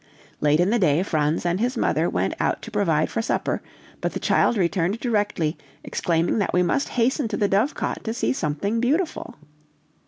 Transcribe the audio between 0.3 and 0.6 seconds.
Late